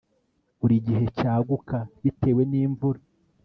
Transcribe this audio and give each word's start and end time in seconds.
Buri 0.59 0.75
gihe 0.85 0.99
cyaguka 1.17 1.77
bitewe 2.03 2.41
nimvura 2.51 2.99